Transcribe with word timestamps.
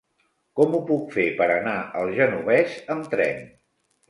Com 0.59 0.71
ho 0.77 0.79
puc 0.87 1.13
fer 1.15 1.25
per 1.41 1.47
anar 1.57 1.75
al 2.01 2.11
Genovés 2.21 2.79
amb 2.97 3.13
tren? 3.15 3.47